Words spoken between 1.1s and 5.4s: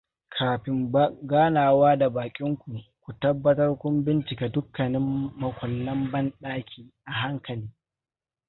ganawa da baƙin ku, ku tabbatar kun bincika dukkanin